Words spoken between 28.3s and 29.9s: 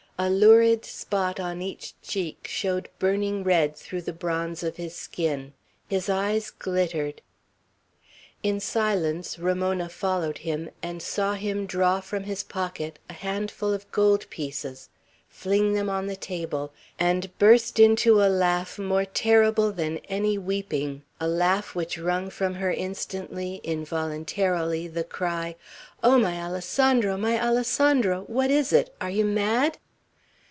is it? Are you mad?"